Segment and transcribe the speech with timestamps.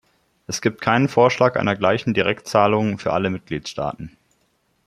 [0.47, 4.17] Es gibt keinen Vorschlag einer gleichen Direktzahlung für alle Mitgliedstaaten.